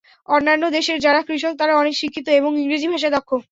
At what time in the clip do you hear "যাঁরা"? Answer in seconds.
0.99-1.21